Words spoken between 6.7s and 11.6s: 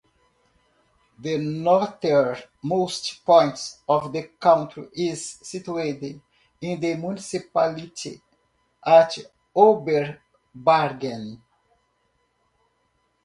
the municipality, at Oberbargen.